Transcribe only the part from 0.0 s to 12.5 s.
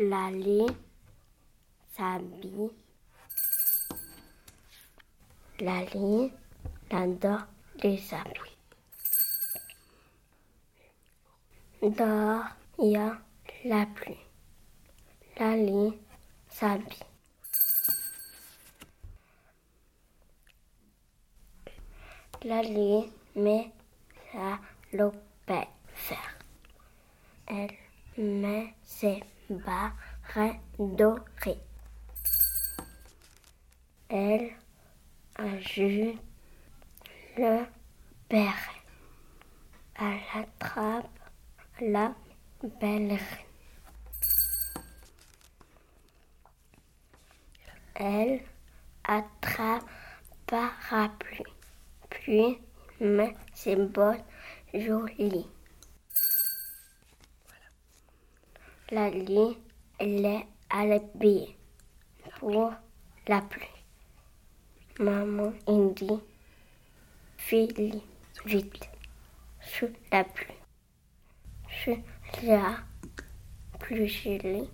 Lali s'habille. Lali adore les habits. Dehors,